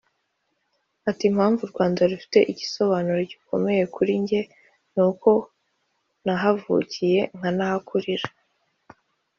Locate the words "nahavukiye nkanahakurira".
6.23-8.27